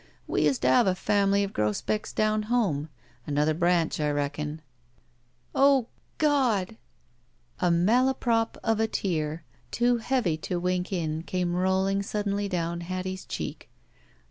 We 0.25 0.45
used 0.45 0.63
to 0.63 0.67
have 0.67 0.87
a 0.87 0.95
family 0.95 1.43
of 1.43 1.53
Grosbecks 1.53 2.11
down 2.11 2.41
homo. 2.49 2.87
Another 3.27 3.53
branchi 3.53 4.03
I 4.03 4.09
redcon," 4.11 4.57
x68 4.57 4.59
THE 5.53 5.53
SMUDGE 5.53 5.53
cr 5.53 5.59
it 5.59 5.61
O— 5.63 5.87
God!" 6.17 6.77
A 7.59 7.69
malaprop 7.69 8.57
of 8.63 8.79
a 8.79 8.87
tear, 8.87 9.43
too 9.69 9.97
heavy 9.97 10.37
to 10.37 10.59
wink 10.59 10.91
in, 10.91 11.21
came 11.21 11.53
rolling 11.53 12.01
suddenly 12.01 12.49
down 12.49 12.81
Hattie's 12.81 13.25
cheek. 13.25 13.69